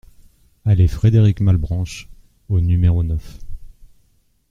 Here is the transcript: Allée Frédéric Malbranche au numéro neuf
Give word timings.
Allée 0.65 0.87
Frédéric 0.87 1.41
Malbranche 1.41 2.09
au 2.49 2.59
numéro 2.59 3.03
neuf 3.03 3.37